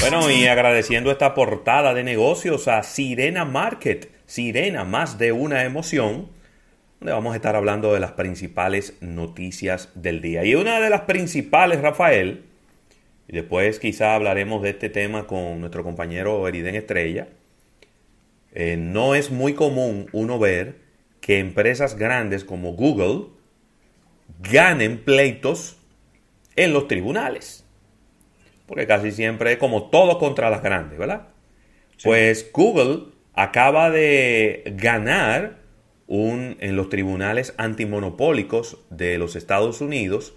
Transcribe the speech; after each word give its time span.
Bueno, 0.00 0.30
y 0.30 0.46
agradeciendo 0.46 1.10
esta 1.10 1.34
portada 1.34 1.92
de 1.92 2.04
negocios 2.04 2.68
a 2.68 2.84
Sirena 2.84 3.44
Market, 3.44 4.08
Sirena, 4.26 4.84
más 4.84 5.18
de 5.18 5.32
una 5.32 5.64
emoción, 5.64 6.28
donde 7.00 7.12
vamos 7.12 7.32
a 7.32 7.36
estar 7.36 7.56
hablando 7.56 7.92
de 7.92 7.98
las 7.98 8.12
principales 8.12 8.96
noticias 9.00 9.90
del 9.96 10.20
día. 10.22 10.44
Y 10.44 10.54
una 10.54 10.78
de 10.78 10.88
las 10.88 11.00
principales, 11.02 11.80
Rafael, 11.80 12.44
y 13.26 13.32
después 13.32 13.80
quizá 13.80 14.14
hablaremos 14.14 14.62
de 14.62 14.70
este 14.70 14.88
tema 14.88 15.26
con 15.26 15.58
nuestro 15.58 15.82
compañero 15.82 16.46
Eriden 16.46 16.76
Estrella, 16.76 17.28
eh, 18.52 18.76
no 18.76 19.16
es 19.16 19.32
muy 19.32 19.54
común 19.54 20.06
uno 20.12 20.38
ver 20.38 20.76
que 21.20 21.40
empresas 21.40 21.96
grandes 21.96 22.44
como 22.44 22.72
Google 22.72 23.26
ganen 24.40 24.98
pleitos 24.98 25.76
en 26.54 26.72
los 26.72 26.86
tribunales. 26.86 27.64
Porque 28.68 28.86
casi 28.86 29.10
siempre 29.10 29.52
es 29.52 29.58
como 29.58 29.90
todo 29.90 30.20
contra 30.20 30.50
las 30.50 30.62
grandes, 30.62 30.98
¿verdad? 30.98 31.28
Pues 32.04 32.48
Google 32.52 33.06
acaba 33.34 33.90
de 33.90 34.62
ganar 34.76 35.58
un, 36.06 36.56
en 36.60 36.76
los 36.76 36.88
tribunales 36.88 37.54
antimonopólicos 37.56 38.78
de 38.90 39.18
los 39.18 39.34
Estados 39.34 39.80
Unidos 39.80 40.34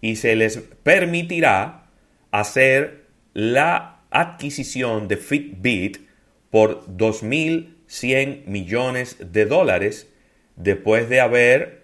y 0.00 0.16
se 0.16 0.34
les 0.34 0.58
permitirá 0.82 1.84
hacer 2.32 3.04
la 3.34 4.00
adquisición 4.10 5.08
de 5.08 5.16
Fitbit 5.16 5.98
por 6.50 6.86
2.100 6.86 8.46
millones 8.46 9.16
de 9.32 9.46
dólares 9.46 10.08
después 10.56 11.08
de 11.08 11.20
haber 11.20 11.82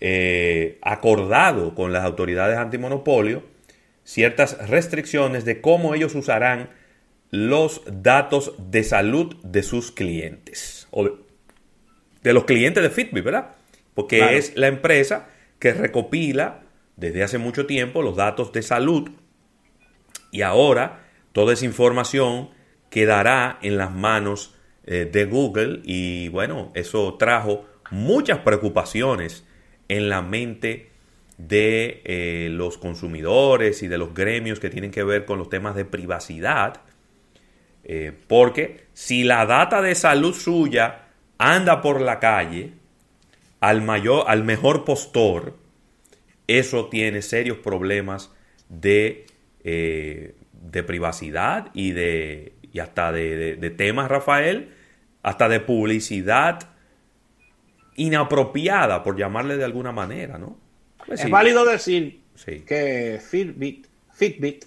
eh, 0.00 0.78
acordado 0.82 1.74
con 1.74 1.92
las 1.92 2.04
autoridades 2.04 2.58
antimonopolio 2.58 3.44
ciertas 4.10 4.68
restricciones 4.68 5.44
de 5.44 5.60
cómo 5.60 5.94
ellos 5.94 6.16
usarán 6.16 6.70
los 7.30 7.82
datos 7.86 8.54
de 8.58 8.82
salud 8.82 9.36
de 9.44 9.62
sus 9.62 9.92
clientes. 9.92 10.88
O 10.90 11.08
de, 12.22 12.32
los 12.32 12.44
clientes 12.44 12.82
de 12.82 12.90
Fitbit, 12.90 13.22
¿verdad? 13.22 13.52
Porque 13.94 14.36
es 14.36 14.56
la 14.56 14.66
empresa 14.66 15.28
que 15.60 15.72
recopila 15.72 16.62
desde 16.96 17.22
hace 17.22 17.38
mucho 17.38 17.66
tiempo 17.66 18.02
los 18.02 18.16
datos 18.16 18.52
de 18.52 18.62
salud 18.62 19.10
y 20.32 20.42
ahora 20.42 21.06
toda 21.32 21.52
esa 21.52 21.64
información 21.64 22.50
quedará 22.90 23.58
en 23.62 23.76
las 23.76 23.92
manos 23.92 24.56
eh, 24.86 25.08
de 25.10 25.24
Google 25.24 25.82
y 25.84 26.28
bueno, 26.30 26.72
eso 26.74 27.14
trajo 27.14 27.64
muchas 27.92 28.40
preocupaciones 28.40 29.46
en 29.88 30.08
la 30.08 30.20
mente 30.20 30.89
de 31.46 32.02
eh, 32.04 32.48
los 32.50 32.78
consumidores 32.78 33.82
y 33.82 33.88
de 33.88 33.98
los 33.98 34.14
gremios 34.14 34.60
que 34.60 34.70
tienen 34.70 34.90
que 34.90 35.04
ver 35.04 35.24
con 35.24 35.38
los 35.38 35.48
temas 35.48 35.74
de 35.74 35.84
privacidad. 35.84 36.82
Eh, 37.84 38.12
porque 38.26 38.86
si 38.92 39.24
la 39.24 39.46
data 39.46 39.80
de 39.80 39.94
salud 39.94 40.34
suya 40.34 41.08
anda 41.38 41.80
por 41.80 42.00
la 42.00 42.18
calle, 42.18 42.72
al, 43.60 43.82
mayor, 43.82 44.24
al 44.28 44.44
mejor 44.44 44.84
postor, 44.84 45.56
eso 46.46 46.88
tiene 46.88 47.22
serios 47.22 47.58
problemas 47.58 48.32
de, 48.68 49.26
de 49.62 50.82
privacidad 50.82 51.70
y 51.74 51.92
de, 51.92 52.54
y 52.72 52.78
hasta 52.78 53.12
de, 53.12 53.74
temas, 53.76 54.08
Rafael, 54.08 54.72
hasta 55.22 55.48
de 55.48 55.60
publicidad 55.60 56.70
inapropiada, 57.96 59.02
por 59.02 59.16
llamarle 59.16 59.56
de 59.56 59.64
alguna 59.64 59.92
manera, 59.92 60.38
¿no? 60.38 60.58
Es 61.10 61.28
válido 61.28 61.64
decir 61.64 62.20
que 62.44 63.20
Fitbit, 63.22 63.86
Fitbit 64.12 64.64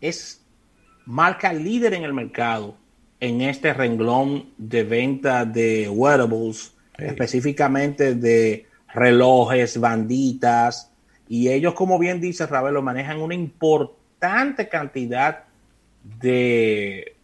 es 0.00 0.42
marca 1.06 1.52
líder 1.52 1.94
en 1.94 2.04
el 2.04 2.12
mercado 2.12 2.76
en 3.20 3.40
este 3.40 3.72
renglón 3.72 4.50
de 4.58 4.82
venta 4.82 5.44
de 5.44 5.88
wearables, 5.88 6.74
específicamente 6.98 8.14
de 8.14 8.66
relojes, 8.92 9.78
banditas, 9.78 10.90
y 11.28 11.48
ellos, 11.48 11.74
como 11.74 11.98
bien 11.98 12.20
dice 12.20 12.46
Ravelo, 12.46 12.82
manejan 12.82 13.20
una 13.20 13.34
importante 13.34 14.68
cantidad 14.68 15.44
de 16.20 17.14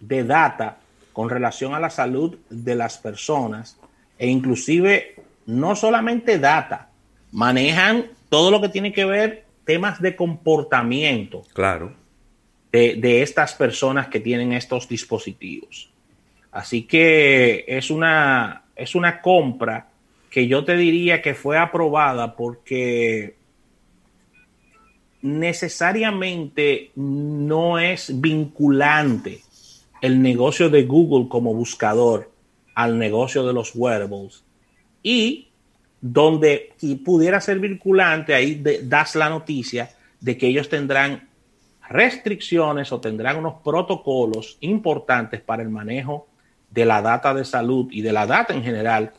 de 0.00 0.24
data 0.24 0.78
con 1.12 1.30
relación 1.30 1.74
a 1.74 1.80
la 1.80 1.90
salud 1.90 2.38
de 2.50 2.74
las 2.74 2.98
personas 2.98 3.78
e 4.18 4.28
inclusive 4.28 5.16
no 5.46 5.76
solamente 5.76 6.38
data, 6.38 6.90
manejan 7.36 8.06
todo 8.30 8.50
lo 8.50 8.62
que 8.62 8.70
tiene 8.70 8.94
que 8.94 9.04
ver 9.04 9.44
temas 9.66 10.00
de 10.00 10.16
comportamiento. 10.16 11.42
Claro. 11.52 11.92
De, 12.72 13.22
estas 13.22 13.54
personas 13.54 14.08
que 14.08 14.20
tienen 14.20 14.52
estos 14.52 14.88
dispositivos. 14.88 15.90
Así 16.50 16.82
que 16.82 17.64
es 17.68 17.90
una, 17.90 18.64
es 18.74 18.94
una 18.94 19.20
compra 19.20 19.88
que 20.30 20.46
yo 20.46 20.64
te 20.64 20.76
diría 20.76 21.20
que 21.20 21.34
fue 21.34 21.58
aprobada 21.58 22.36
porque 22.36 23.36
necesariamente 25.20 26.90
no 26.94 27.78
es 27.78 28.18
vinculante 28.18 29.40
el 30.00 30.22
negocio 30.22 30.70
de 30.70 30.84
Google 30.84 31.28
como 31.28 31.52
buscador 31.52 32.30
al 32.74 32.98
negocio 32.98 33.46
de 33.46 33.52
los 33.52 33.72
wearables 33.74 34.42
y 35.02 35.48
donde 36.00 36.74
pudiera 37.04 37.40
ser 37.40 37.58
vinculante, 37.58 38.34
ahí 38.34 38.62
das 38.82 39.16
la 39.16 39.28
noticia 39.28 39.90
de 40.20 40.36
que 40.36 40.48
ellos 40.48 40.68
tendrán 40.68 41.28
restricciones 41.88 42.92
o 42.92 43.00
tendrán 43.00 43.36
unos 43.38 43.54
protocolos 43.62 44.58
importantes 44.60 45.40
para 45.40 45.62
el 45.62 45.68
manejo 45.68 46.28
de 46.70 46.84
la 46.84 47.00
data 47.00 47.32
de 47.32 47.44
salud 47.44 47.88
y 47.90 48.02
de 48.02 48.12
la 48.12 48.26
data 48.26 48.54
en 48.54 48.62
general 48.62 49.12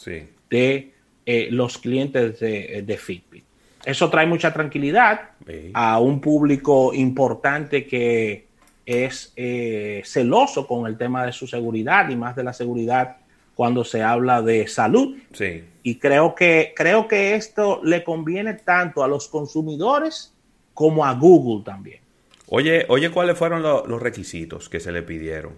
de 0.49 0.93
eh, 1.25 1.47
los 1.51 1.77
clientes 1.77 2.39
de, 2.39 2.99
Fitbit. 3.01 3.43
Eso 3.85 4.09
trae 4.09 4.25
mucha 4.25 4.51
tranquilidad 4.53 5.31
a 5.73 5.99
un 5.99 6.19
público 6.19 6.93
importante 6.93 7.85
que 7.85 8.47
es 8.85 9.33
eh, 9.35 10.01
celoso 10.05 10.67
con 10.67 10.87
el 10.87 10.97
tema 10.97 11.25
de 11.25 11.31
su 11.31 11.47
seguridad 11.47 12.09
y 12.09 12.15
más 12.15 12.35
de 12.35 12.43
la 12.43 12.53
seguridad 12.53 13.17
cuando 13.57 13.83
se 13.83 14.03
habla 14.03 14.43
de 14.43 14.67
salud. 14.67 15.17
Sí. 15.33 15.63
Y 15.81 15.95
creo 15.95 16.35
que, 16.35 16.73
creo 16.75 17.07
que 17.07 17.33
esto 17.33 17.81
le 17.83 18.03
conviene 18.03 18.53
tanto 18.53 19.03
a 19.03 19.07
los 19.07 19.27
consumidores 19.27 20.31
como 20.75 21.03
a 21.03 21.13
Google 21.15 21.63
también. 21.65 22.01
Oye, 22.49 22.85
oye, 22.87 23.09
¿cuáles 23.09 23.35
fueron 23.35 23.63
los 23.63 23.99
requisitos 23.99 24.69
que 24.69 24.79
se 24.79 24.91
le 24.91 25.01
pidieron? 25.01 25.53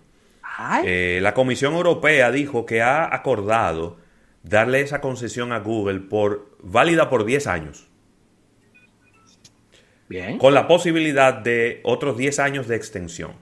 Eh, 0.86 1.20
la 1.22 1.34
Comisión 1.34 1.74
Europea 1.74 2.32
dijo 2.32 2.66
que 2.66 2.82
ha 2.82 3.14
acordado 3.14 3.98
darle 4.44 4.80
esa 4.80 5.02
concesión 5.02 5.52
a 5.52 5.60
Google 5.60 6.00
por 6.00 6.56
válida 6.64 7.10
por 7.10 7.26
10 7.26 7.48
años. 7.48 7.86
Con 10.38 10.54
la 10.54 10.70
posibilidad 10.70 11.34
de 11.34 11.82
otros 11.84 12.18
10 12.18 12.40
años 12.40 12.68
de 12.70 12.78
extensión. 12.78 13.34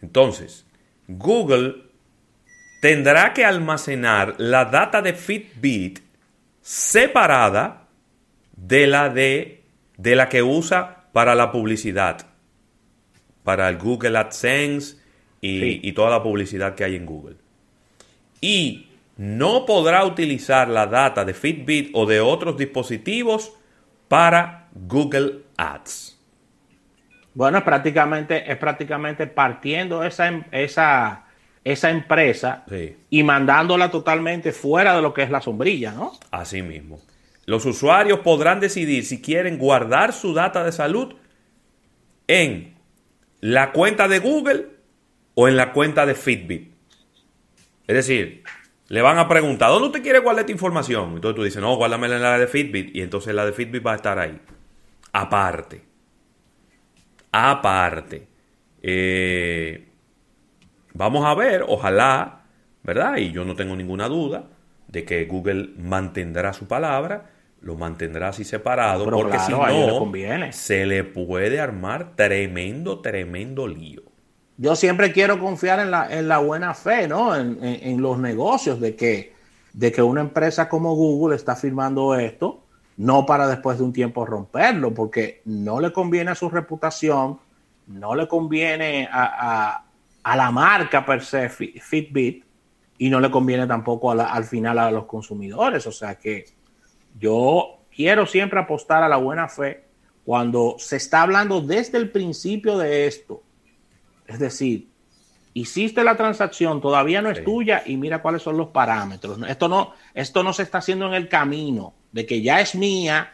Entonces, 0.00 0.66
Google 1.08 1.85
tendrá 2.80 3.32
que 3.32 3.44
almacenar 3.44 4.34
la 4.38 4.64
data 4.64 5.02
de 5.02 5.12
Fitbit 5.12 6.00
separada 6.60 7.88
de 8.56 8.86
la 8.86 9.08
de, 9.08 9.62
de 9.96 10.16
la 10.16 10.28
que 10.28 10.42
usa 10.42 11.04
para 11.12 11.34
la 11.34 11.50
publicidad, 11.52 12.26
para 13.44 13.68
el 13.68 13.78
Google 13.78 14.18
AdSense 14.18 14.96
y, 15.40 15.88
y 15.88 15.92
toda 15.92 16.10
la 16.10 16.22
publicidad 16.22 16.74
que 16.74 16.84
hay 16.84 16.96
en 16.96 17.06
Google. 17.06 17.36
Y 18.40 18.88
no 19.16 19.64
podrá 19.64 20.04
utilizar 20.04 20.68
la 20.68 20.86
data 20.86 21.24
de 21.24 21.32
Fitbit 21.34 21.90
o 21.94 22.04
de 22.04 22.20
otros 22.20 22.56
dispositivos 22.56 23.52
para 24.08 24.68
Google 24.72 25.42
Ads. 25.56 26.18
Bueno, 27.34 27.58
es 27.58 27.64
prácticamente, 27.64 28.50
es 28.50 28.56
prácticamente 28.56 29.26
partiendo 29.26 30.02
esa, 30.04 30.28
em, 30.28 30.44
esa, 30.52 31.25
esa 31.66 31.90
empresa 31.90 32.64
y 33.10 33.24
mandándola 33.24 33.90
totalmente 33.90 34.52
fuera 34.52 34.94
de 34.94 35.02
lo 35.02 35.12
que 35.12 35.24
es 35.24 35.30
la 35.30 35.40
sombrilla, 35.40 35.90
¿no? 35.90 36.12
Así 36.30 36.62
mismo. 36.62 37.00
Los 37.44 37.66
usuarios 37.66 38.20
podrán 38.20 38.60
decidir 38.60 39.04
si 39.04 39.20
quieren 39.20 39.58
guardar 39.58 40.12
su 40.12 40.32
data 40.32 40.62
de 40.62 40.70
salud 40.70 41.16
en 42.28 42.76
la 43.40 43.72
cuenta 43.72 44.06
de 44.06 44.20
Google 44.20 44.66
o 45.34 45.48
en 45.48 45.56
la 45.56 45.72
cuenta 45.72 46.06
de 46.06 46.14
Fitbit. 46.14 46.72
Es 47.88 47.96
decir, 47.96 48.44
le 48.86 49.02
van 49.02 49.18
a 49.18 49.26
preguntar, 49.26 49.70
¿dónde 49.70 49.88
usted 49.88 50.02
quiere 50.04 50.20
guardar 50.20 50.42
esta 50.42 50.52
información? 50.52 51.14
Entonces 51.14 51.34
tú 51.34 51.42
dices, 51.42 51.60
no, 51.60 51.74
guárdamela 51.74 52.14
en 52.14 52.22
la 52.22 52.38
de 52.38 52.46
Fitbit. 52.46 52.94
Y 52.94 53.02
entonces 53.02 53.34
la 53.34 53.44
de 53.44 53.52
Fitbit 53.52 53.84
va 53.84 53.94
a 53.94 53.96
estar 53.96 54.20
ahí 54.20 54.40
aparte. 55.12 55.82
Aparte. 57.32 58.28
Eh, 58.80 59.84
vamos 60.96 61.24
a 61.26 61.34
ver, 61.34 61.64
ojalá, 61.66 62.40
¿verdad? 62.82 63.16
Y 63.18 63.32
yo 63.32 63.44
no 63.44 63.54
tengo 63.54 63.76
ninguna 63.76 64.08
duda 64.08 64.44
de 64.88 65.04
que 65.04 65.24
Google 65.26 65.70
mantendrá 65.78 66.52
su 66.52 66.66
palabra, 66.66 67.30
lo 67.60 67.76
mantendrá 67.76 68.28
así 68.28 68.44
separado, 68.44 69.04
porque 69.04 69.38
si 69.40 69.52
no, 69.52 69.62
se 70.52 70.86
le 70.86 71.04
puede 71.04 71.60
armar 71.60 72.14
tremendo, 72.14 73.00
tremendo 73.00 73.66
lío. 73.66 74.02
Yo 74.58 74.74
siempre 74.74 75.12
quiero 75.12 75.38
confiar 75.38 75.80
en 75.80 75.90
la, 75.90 76.08
en 76.10 76.28
la 76.28 76.38
buena 76.38 76.72
fe, 76.72 77.08
¿no? 77.08 77.36
En, 77.36 77.58
en, 77.62 78.00
los 78.00 78.18
negocios 78.18 78.80
de 78.80 78.96
que, 78.96 79.34
de 79.74 79.92
que 79.92 80.00
una 80.00 80.22
empresa 80.22 80.68
como 80.68 80.94
Google 80.94 81.36
está 81.36 81.56
firmando 81.56 82.14
esto, 82.14 82.62
no 82.96 83.26
para 83.26 83.46
después 83.48 83.76
de 83.76 83.84
un 83.84 83.92
tiempo 83.92 84.24
romperlo, 84.24 84.94
porque 84.94 85.42
no 85.44 85.80
le 85.80 85.92
conviene 85.92 86.30
a 86.30 86.34
su 86.34 86.48
reputación, 86.48 87.38
no 87.86 88.14
le 88.14 88.28
conviene 88.28 89.08
a, 89.12 89.24
a, 89.24 89.85
la 90.34 90.50
marca 90.50 91.04
per 91.06 91.22
se 91.22 91.48
Fitbit 91.48 92.44
y 92.98 93.10
no 93.10 93.20
le 93.20 93.30
conviene 93.30 93.66
tampoco 93.66 94.10
al 94.10 94.44
final 94.44 94.78
a 94.78 94.90
los 94.90 95.04
consumidores. 95.04 95.86
O 95.86 95.92
sea 95.92 96.16
que 96.16 96.46
yo 97.18 97.80
quiero 97.94 98.26
siempre 98.26 98.58
apostar 98.58 99.02
a 99.02 99.08
la 99.08 99.18
buena 99.18 99.48
fe 99.48 99.84
cuando 100.24 100.76
se 100.78 100.96
está 100.96 101.22
hablando 101.22 101.60
desde 101.60 101.98
el 101.98 102.10
principio 102.10 102.76
de 102.76 103.06
esto. 103.06 103.42
Es 104.26 104.40
decir, 104.40 104.88
hiciste 105.54 106.02
la 106.02 106.16
transacción, 106.16 106.80
todavía 106.80 107.22
no 107.22 107.30
es 107.30 107.44
tuya 107.44 107.82
y 107.86 107.96
mira 107.96 108.20
cuáles 108.20 108.42
son 108.42 108.56
los 108.56 108.68
parámetros. 108.68 109.38
Esto 109.48 109.68
no, 109.68 109.92
esto 110.12 110.42
no 110.42 110.52
se 110.52 110.64
está 110.64 110.78
haciendo 110.78 111.06
en 111.06 111.14
el 111.14 111.28
camino 111.28 111.94
de 112.10 112.26
que 112.26 112.42
ya 112.42 112.60
es 112.60 112.74
mía 112.74 113.32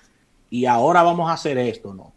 y 0.50 0.66
ahora 0.66 1.02
vamos 1.02 1.30
a 1.30 1.34
hacer 1.34 1.56
esto, 1.56 1.94
no. 1.94 2.12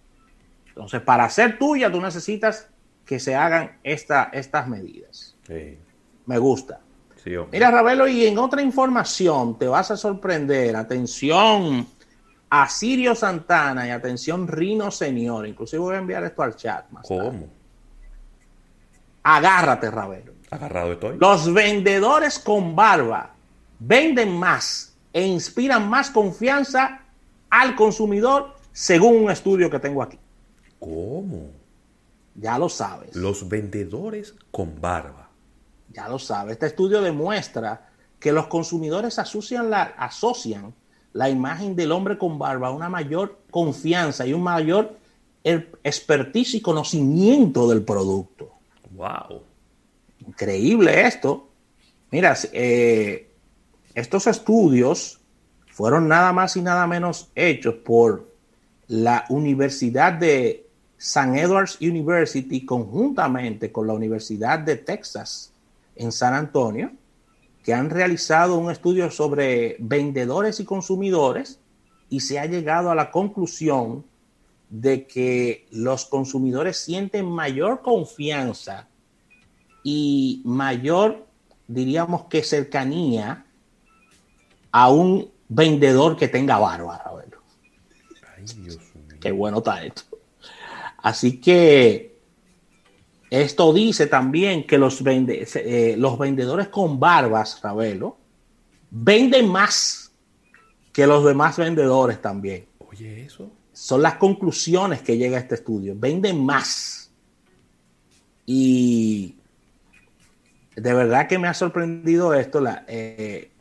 Entonces, 0.68 1.02
para 1.02 1.30
ser 1.30 1.58
tuya, 1.58 1.90
tú 1.90 2.02
necesitas 2.02 2.70
que 3.06 3.20
se 3.20 3.36
hagan 3.36 3.78
esta, 3.84 4.30
estas 4.34 4.68
medidas. 4.68 5.36
Me 6.26 6.38
gusta. 6.38 6.80
Mira, 7.52 7.72
Ravelo, 7.72 8.08
y 8.08 8.26
en 8.26 8.38
otra 8.38 8.62
información 8.62 9.58
te 9.58 9.68
vas 9.68 9.90
a 9.90 9.98
sorprender. 9.98 10.76
Atención 10.76 11.88
a 12.50 12.70
Sirio 12.70 13.16
Santana 13.16 13.88
y 13.88 13.90
atención 13.90 14.48
Rino 14.48 14.92
Señor. 14.92 15.48
Inclusive 15.48 15.80
voy 15.80 15.96
a 15.96 16.00
enviar 16.00 16.24
esto 16.24 16.44
al 16.44 16.56
chat 16.56 16.90
más 16.92 17.06
¿Cómo? 17.08 17.48
Agárrate, 19.24 19.90
Ravelo. 19.90 20.34
Agarrado 20.52 20.94
estoy. 20.94 21.18
Los 21.18 21.52
vendedores 21.52 22.38
con 22.38 22.76
barba 22.76 23.34
venden 23.80 24.38
más 24.38 24.96
e 25.12 25.26
inspiran 25.26 25.90
más 25.90 26.12
confianza 26.12 27.02
al 27.50 27.76
consumidor 27.76 28.56
según 28.72 29.24
un 29.24 29.32
estudio 29.32 29.70
que 29.70 29.80
tengo 29.80 30.04
aquí. 30.04 30.20
¿Cómo? 30.80 31.50
Ya 32.36 32.58
lo 32.58 32.70
sabes. 32.70 33.16
Los 33.16 33.48
vendedores 33.48 34.36
con 34.52 34.80
barba 34.82 35.26
ya 35.96 36.10
lo 36.10 36.20
sabe, 36.20 36.52
este 36.52 36.68
estudio 36.68 37.02
demuestra 37.02 37.90
que 38.20 38.32
los 38.32 38.48
consumidores 38.48 39.18
asocian 39.18 39.70
la, 39.70 39.84
asocian 39.84 40.74
la 41.14 41.30
imagen 41.30 41.76
del 41.76 41.92
hombre 41.94 42.18
con 42.18 42.38
barba 42.38 42.68
a 42.68 42.72
una 42.72 42.90
mayor 42.90 43.40
confianza 43.50 44.28
y 44.28 44.34
un 44.34 44.44
mayor 44.44 44.98
expertise 45.44 46.56
y 46.56 46.62
conocimiento 46.62 47.70
del 47.70 47.84
producto. 47.84 48.52
¡Wow! 48.92 49.44
Increíble 50.28 51.06
esto. 51.08 51.48
Mira, 52.12 52.36
eh, 52.52 53.32
estos 53.94 54.28
estudios 54.28 55.22
fueron 55.68 56.08
nada 56.10 56.34
más 56.34 56.58
y 56.58 56.62
nada 56.62 56.88
menos 56.88 57.30
hechos 57.36 57.76
por 57.76 58.30
la 58.88 59.26
Universidad 59.30 60.14
de 60.14 60.65
St. 60.98 61.40
Edwards 61.40 61.78
University 61.82 62.66
conjuntamente 62.66 63.72
con 63.72 63.88
la 63.88 63.94
Universidad 63.94 64.60
de 64.60 64.78
Texas 64.78 65.52
en 65.96 66.12
San 66.12 66.34
Antonio 66.34 66.92
que 67.64 67.74
han 67.74 67.90
realizado 67.90 68.58
un 68.58 68.70
estudio 68.70 69.10
sobre 69.10 69.76
vendedores 69.80 70.60
y 70.60 70.66
consumidores 70.66 71.60
y 72.10 72.20
se 72.20 72.38
ha 72.38 72.46
llegado 72.46 72.92
a 72.92 72.96
la 72.96 73.10
conclusión 73.10 74.06
de 74.70 75.08
que 75.08 75.66
los 75.72 76.06
consumidores 76.06 76.78
sienten 76.78 77.26
mayor 77.26 77.82
confianza 77.82 78.88
y 79.84 80.42
mayor, 80.46 81.26
diríamos 81.68 82.26
que 82.26 82.44
cercanía 82.44 83.46
a 84.72 84.90
un 84.90 85.32
vendedor 85.48 86.18
que 86.18 86.28
tenga 86.28 86.60
barba. 86.60 87.04
Qué 89.20 89.32
bueno 89.32 89.58
está 89.58 89.84
esto. 89.84 90.15
Así 91.06 91.40
que 91.40 92.18
esto 93.30 93.72
dice 93.74 94.08
también 94.08 94.66
que 94.66 94.80
los, 94.80 95.04
eh, 95.06 95.94
los 96.00 96.18
vendedores 96.18 96.70
con 96.70 97.00
barbas, 97.00 97.62
Ravelo, 97.62 98.18
venden 98.90 99.48
más 99.48 100.12
que 100.92 101.06
los 101.06 101.24
demás 101.24 101.58
vendedores 101.58 102.20
también. 102.24 102.66
Oye, 102.80 103.22
eso. 103.24 103.52
Son 103.72 104.02
las 104.02 104.16
conclusiones 104.16 105.04
que 105.04 105.16
llega 105.16 105.38
a 105.38 105.42
este 105.42 105.54
estudio. 105.54 105.94
Venden 105.96 106.44
más. 106.44 107.14
Y 108.48 109.36
de 110.76 110.92
verdad 110.92 111.28
que 111.28 111.38
me 111.38 111.48
ha 111.48 111.54
sorprendido 111.54 112.34
esto. 112.34 112.64
Eh, 112.88 113.52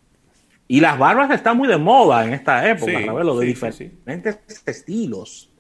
y 0.67 0.81
las 0.81 0.99
barbas 0.99 1.31
están 1.31 1.59
muy 1.59 1.69
de 1.69 1.77
moda 1.77 2.25
en 2.25 2.33
esta 2.33 2.67
época, 2.71 2.99
Ravelo, 3.05 3.39
de 3.39 3.45
diferentes 3.45 4.39
estilos, 4.65 5.51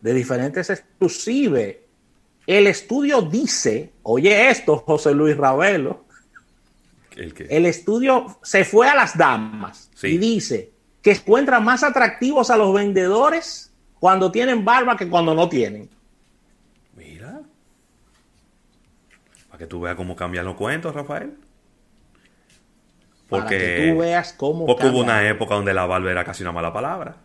de 0.00 0.14
diferentes, 0.14 0.70
exclusive 0.70 1.90
el 2.46 2.66
estudio 2.66 3.22
dice, 3.22 3.92
oye 4.02 4.50
esto, 4.50 4.78
José 4.78 5.14
Luis 5.14 5.36
Ravelo. 5.36 6.04
¿El, 7.16 7.66
estudio 7.66 8.38
se 8.42 8.64
fue 8.64 8.88
a 8.88 8.94
las 8.94 9.16
damas 9.16 9.90
y 10.02 10.16
dice 10.18 10.72
que 11.02 11.12
encuentran 11.12 11.62
más 11.62 11.84
atractivos 11.84 12.50
a 12.50 12.56
los 12.56 12.72
vendedores 12.74 13.72
cuando 14.00 14.32
tienen 14.32 14.64
barba 14.64 14.96
que 14.96 15.08
cuando 15.08 15.34
no 15.34 15.48
tienen. 15.48 15.88
Mira. 16.96 17.40
Para 19.48 19.58
que 19.58 19.66
tú 19.66 19.80
veas 19.80 19.94
cómo 19.94 20.16
cambian 20.16 20.44
los 20.44 20.56
cuentos, 20.56 20.94
Rafael. 20.94 21.34
Porque, 23.28 23.44
Para 23.44 23.48
que 23.48 23.90
tú 23.92 23.98
veas 23.98 24.32
cómo. 24.32 24.66
Porque 24.66 24.86
hubo 24.86 25.00
una 25.00 25.28
época 25.28 25.54
donde 25.54 25.72
la 25.72 25.86
barba 25.86 26.10
era 26.10 26.24
casi 26.24 26.42
una 26.42 26.52
mala 26.52 26.72
palabra. 26.72 27.16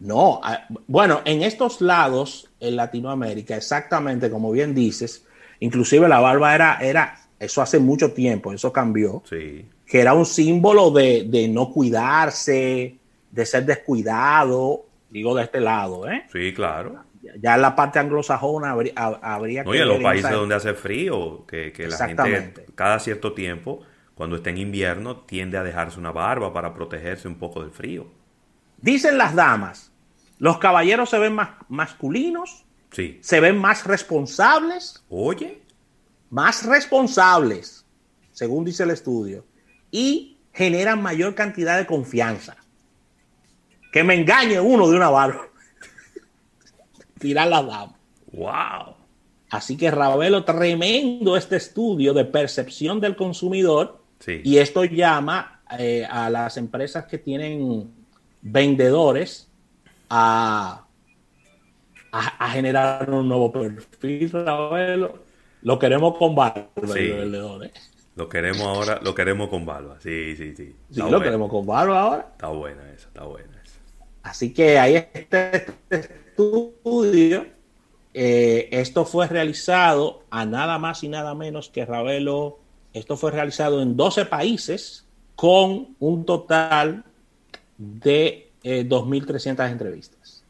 No, 0.00 0.40
ah, 0.42 0.66
bueno, 0.86 1.20
en 1.26 1.42
estos 1.42 1.82
lados, 1.82 2.50
en 2.58 2.76
Latinoamérica, 2.76 3.56
exactamente 3.56 4.30
como 4.30 4.50
bien 4.50 4.74
dices, 4.74 5.26
inclusive 5.60 6.08
la 6.08 6.20
barba 6.20 6.54
era, 6.54 6.78
era 6.80 7.18
eso 7.38 7.60
hace 7.60 7.78
mucho 7.78 8.12
tiempo, 8.12 8.52
eso 8.52 8.72
cambió, 8.72 9.22
sí. 9.28 9.66
que 9.86 10.00
era 10.00 10.14
un 10.14 10.24
símbolo 10.24 10.90
de, 10.90 11.48
no 11.52 11.70
cuidarse, 11.70 12.96
de 13.30 13.46
ser 13.46 13.66
descuidado, 13.66 14.86
digo 15.10 15.34
de 15.34 15.44
este 15.44 15.60
lado, 15.60 16.08
¿eh? 16.08 16.24
Sí, 16.32 16.54
claro. 16.54 17.04
Ya 17.38 17.56
en 17.56 17.62
la 17.62 17.76
parte 17.76 17.98
anglosajona 17.98 18.70
habría, 18.70 18.94
habría 18.96 19.64
no, 19.64 19.72
que... 19.72 19.80
en 19.80 19.88
los 19.88 20.02
países 20.02 20.30
donde 20.30 20.54
hace 20.54 20.72
frío, 20.72 21.44
que, 21.46 21.72
que 21.72 21.86
la 21.86 22.08
gente 22.08 22.64
cada 22.74 22.98
cierto 22.98 23.34
tiempo, 23.34 23.82
cuando 24.14 24.36
está 24.36 24.48
en 24.48 24.56
invierno, 24.56 25.18
tiende 25.18 25.58
a 25.58 25.62
dejarse 25.62 25.98
una 25.98 26.10
barba 26.10 26.54
para 26.54 26.72
protegerse 26.72 27.28
un 27.28 27.34
poco 27.34 27.60
del 27.60 27.70
frío. 27.70 28.06
Dicen 28.82 29.18
las 29.18 29.34
damas 29.34 29.90
los 30.40 30.56
caballeros 30.56 31.10
se 31.10 31.18
ven 31.18 31.34
más 31.34 31.50
masculinos, 31.68 32.64
sí. 32.90 33.18
se 33.20 33.40
ven 33.40 33.58
más 33.58 33.84
responsables. 33.84 35.04
Oye. 35.10 35.60
Más 36.30 36.64
responsables, 36.64 37.84
según 38.32 38.64
dice 38.64 38.84
el 38.84 38.90
estudio, 38.90 39.44
y 39.90 40.38
generan 40.54 41.02
mayor 41.02 41.34
cantidad 41.34 41.76
de 41.76 41.86
confianza. 41.86 42.56
Que 43.92 44.02
me 44.02 44.14
engañe 44.14 44.58
uno 44.60 44.88
de 44.88 44.96
una 44.96 45.10
barba. 45.10 45.48
Tirar 47.18 47.48
la 47.48 47.62
dama. 47.62 47.98
Wow. 48.32 48.94
Así 49.50 49.76
que 49.76 49.90
Ravelo, 49.90 50.44
tremendo 50.44 51.36
este 51.36 51.56
estudio 51.56 52.14
de 52.14 52.24
percepción 52.24 52.98
del 52.98 53.14
consumidor. 53.14 54.00
Sí. 54.20 54.40
Y 54.42 54.56
esto 54.56 54.84
llama 54.84 55.60
eh, 55.78 56.06
a 56.08 56.30
las 56.30 56.56
empresas 56.56 57.04
que 57.04 57.18
tienen 57.18 57.99
vendedores 58.42 59.50
a, 60.08 60.86
a, 62.12 62.50
generar 62.50 63.08
un 63.10 63.28
nuevo 63.28 63.52
perfil, 63.52 64.30
Lo 65.62 65.78
queremos 65.78 66.16
con 66.16 66.34
barba, 66.34 66.68
¿eh? 66.96 67.70
Lo 68.16 68.28
queremos 68.28 68.62
ahora, 68.62 69.00
lo 69.02 69.14
queremos 69.14 69.48
con 69.48 69.64
barba. 69.64 69.96
Sí, 70.00 70.36
sí, 70.36 70.54
sí. 70.56 70.74
Sí, 70.90 71.00
lo 71.00 71.20
queremos 71.20 71.50
con 71.50 71.64
barba 71.64 72.00
ahora. 72.00 72.28
Está 72.32 72.48
buena 72.48 72.82
esa, 72.92 73.08
está 73.08 73.24
buena 73.24 73.62
esa. 73.62 73.78
Así 74.22 74.52
que 74.52 74.78
ahí 74.78 74.96
está 74.96 75.50
este 75.50 76.10
estudio. 76.30 77.46
Eh, 78.12 78.68
esto 78.72 79.04
fue 79.04 79.28
realizado 79.28 80.24
a 80.30 80.44
nada 80.44 80.78
más 80.78 81.04
y 81.04 81.08
nada 81.08 81.34
menos 81.34 81.68
que 81.68 81.86
Ravelo. 81.86 82.58
Esto 82.92 83.16
fue 83.16 83.30
realizado 83.30 83.80
en 83.80 83.96
12 83.96 84.26
países 84.26 85.06
con 85.36 85.94
un 86.00 86.26
total 86.26 87.04
de 87.80 88.50
eh, 88.62 88.86
2.300 88.86 89.70
entrevistas. 89.70 90.44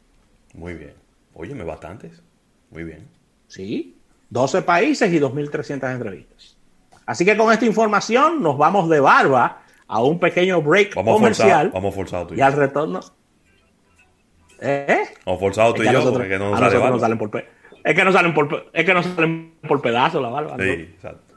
Muy 0.53 0.73
bien. 0.73 0.93
Óyeme, 1.33 1.63
bastantes. 1.63 2.21
Muy 2.69 2.83
bien. 2.83 3.07
Sí, 3.47 3.95
12 4.29 4.61
países 4.63 5.11
y 5.11 5.19
2.300 5.19 5.93
entrevistas. 5.93 6.57
Así 7.05 7.23
que 7.23 7.37
con 7.37 7.51
esta 7.51 7.65
información 7.65 8.43
nos 8.43 8.57
vamos 8.57 8.89
de 8.89 8.99
barba 8.99 9.61
a 9.87 10.03
un 10.03 10.19
pequeño 10.19 10.61
break 10.61 10.93
vamos 10.95 11.15
comercial. 11.15 11.71
Forzado, 11.71 11.71
vamos 11.71 11.95
forzado 11.95 12.27
tú 12.27 12.33
y, 12.33 12.37
y 12.37 12.41
al 12.41 12.53
retorno. 12.53 12.99
¿Eh? 14.59 15.03
Vamos 15.25 15.39
forzado 15.39 15.73
tú 15.73 15.83
y 15.83 15.85
yo, 15.85 15.93
nosotros, 15.93 16.17
porque 16.17 16.37
no 16.37 16.51
nos 16.51 17.01
salen 17.01 17.17
por 17.17 17.31
pe... 17.31 17.45
es 17.83 17.95
que 17.95 18.03
no 18.03 18.11
salen 18.11 18.33
por, 18.33 18.69
es 18.73 18.85
que 18.85 19.03
salen 19.03 19.55
por 19.67 19.81
pedazos 19.81 20.21
la 20.21 20.29
barba. 20.29 20.57
Sí, 20.59 20.69
exacto. 20.69 21.35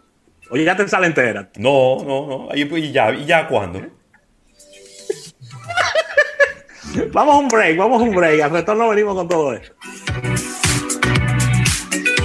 Oye, 0.51 0.65
ya 0.65 0.77
te 0.77 0.87
sale 0.89 1.07
entera. 1.07 1.51
No, 1.57 2.05
no, 2.05 2.27
no. 2.27 2.49
Pues, 2.49 2.85
¿Y 2.85 2.93
ya, 2.93 3.15
ya 3.15 3.49
cuándo? 3.49 3.79
¿Eh? 3.79 3.91
Vamos 7.15 7.37
a 7.37 7.39
un 7.39 7.47
break, 7.47 7.77
vamos 7.77 8.03
a 8.03 8.05
un 8.05 8.13
break. 8.13 8.41
Al 8.43 8.51
retorno 8.51 8.89
venimos 8.89 9.15
con 9.15 9.29
todo 9.29 9.55
eso. 9.55 9.73